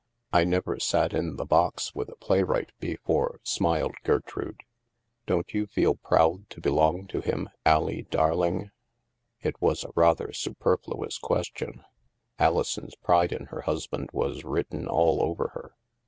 "I 0.33 0.45
never 0.45 0.79
sat 0.79 1.13
in 1.13 1.35
the 1.35 1.45
box 1.45 1.93
with 1.93 2.09
a 2.09 2.15
playwright 2.15 2.71
before," 2.79 3.39
smiled 3.43 3.93
Gertrude." 4.03 4.61
Don't 5.27 5.53
you 5.53 5.67
feel 5.67 5.93
proud 5.93 6.49
to 6.49 6.59
be 6.59 6.71
long 6.71 7.05
to 7.09 7.21
him, 7.21 7.49
AUie 7.67 8.09
darling?" 8.09 8.71
It 9.47 9.61
was 9.61 9.83
a 9.83 9.91
rather 9.95 10.33
superfluous 10.33 11.19
question. 11.19 11.83
Alison's 12.39 12.95
pride 12.95 13.31
in 13.31 13.45
her 13.53 13.61
husband 13.61 14.09
was 14.11 14.43
written 14.43 14.87
all 14.87 15.21
over 15.21 15.49
her. 15.49 15.75